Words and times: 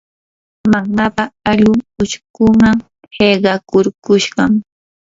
mamaapa 0.71 1.23
allqun 1.51 1.79
uchkuman 2.03 2.77
qiqakurkushqam. 3.13 4.51